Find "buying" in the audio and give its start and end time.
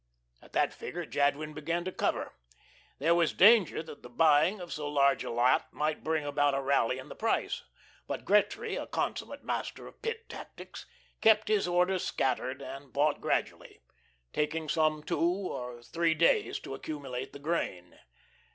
4.09-4.59